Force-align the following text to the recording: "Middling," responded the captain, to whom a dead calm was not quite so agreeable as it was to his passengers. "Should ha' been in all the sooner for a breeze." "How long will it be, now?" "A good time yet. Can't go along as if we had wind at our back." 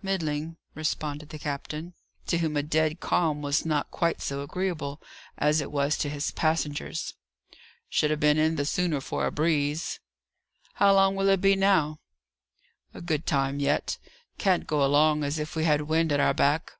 "Middling," 0.00 0.56
responded 0.74 1.28
the 1.28 1.38
captain, 1.38 1.92
to 2.28 2.38
whom 2.38 2.56
a 2.56 2.62
dead 2.62 3.00
calm 3.00 3.42
was 3.42 3.66
not 3.66 3.90
quite 3.90 4.22
so 4.22 4.40
agreeable 4.42 4.98
as 5.36 5.60
it 5.60 5.70
was 5.70 5.98
to 5.98 6.08
his 6.08 6.30
passengers. 6.30 7.12
"Should 7.90 8.10
ha' 8.10 8.18
been 8.18 8.38
in 8.38 8.52
all 8.52 8.56
the 8.56 8.64
sooner 8.64 9.02
for 9.02 9.26
a 9.26 9.30
breeze." 9.30 10.00
"How 10.76 10.94
long 10.94 11.16
will 11.16 11.28
it 11.28 11.42
be, 11.42 11.54
now?" 11.54 12.00
"A 12.94 13.02
good 13.02 13.26
time 13.26 13.60
yet. 13.60 13.98
Can't 14.38 14.66
go 14.66 14.82
along 14.82 15.22
as 15.22 15.38
if 15.38 15.54
we 15.54 15.64
had 15.64 15.82
wind 15.82 16.12
at 16.12 16.18
our 16.18 16.32
back." 16.32 16.72